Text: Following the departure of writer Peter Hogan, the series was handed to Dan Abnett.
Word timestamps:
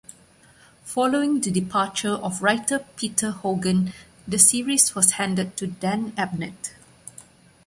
Following 0.83 1.41
the 1.41 1.51
departure 1.51 2.13
of 2.13 2.41
writer 2.41 2.83
Peter 2.95 3.29
Hogan, 3.29 3.93
the 4.27 4.39
series 4.39 4.95
was 4.95 5.11
handed 5.11 5.55
to 5.57 5.67
Dan 5.67 6.13
Abnett. 6.13 6.71